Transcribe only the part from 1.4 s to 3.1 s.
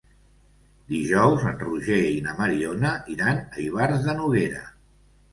en Roger i na Mariona